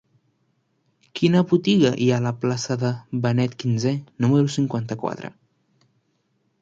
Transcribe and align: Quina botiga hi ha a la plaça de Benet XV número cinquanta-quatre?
Quina 1.19 1.43
botiga 1.51 1.91
hi 2.05 2.07
ha 2.13 2.17
a 2.21 2.25
la 2.27 2.33
plaça 2.45 2.77
de 2.85 2.91
Benet 3.27 3.55
XV 3.65 3.93
número 4.27 4.51
cinquanta-quatre? 4.57 5.33